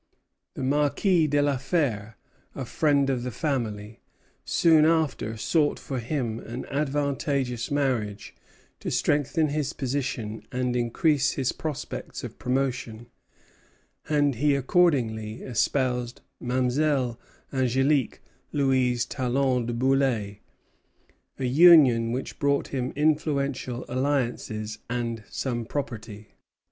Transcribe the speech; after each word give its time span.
The 0.55 0.63
Marquis 0.63 1.27
de 1.27 1.43
la 1.43 1.57
Fare, 1.57 2.17
a 2.55 2.65
friend 2.65 3.07
of 3.11 3.21
the 3.21 3.29
family, 3.29 3.99
soon 4.43 4.83
after 4.83 5.37
sought 5.37 5.77
for 5.77 5.99
him 5.99 6.39
an 6.39 6.65
advantageous 6.71 7.69
marriage 7.69 8.33
to 8.79 8.89
strengthen 8.89 9.49
his 9.49 9.73
position 9.73 10.41
and 10.51 10.75
increase 10.75 11.33
his 11.33 11.51
prospects 11.51 12.23
of 12.23 12.39
promotion; 12.39 13.11
and 14.09 14.33
he 14.37 14.55
accordingly 14.55 15.43
espoused 15.43 16.21
Mademoiselle 16.39 17.19
Angélique 17.53 18.17
Louise 18.51 19.05
Talon 19.05 19.67
du 19.67 19.73
Boulay, 19.75 20.39
a 21.37 21.45
union 21.45 22.11
which 22.11 22.39
brought 22.39 22.69
him 22.69 22.91
influential 22.95 23.85
alliances 23.87 24.79
and 24.89 25.23
some 25.29 25.63
property. 25.63 26.33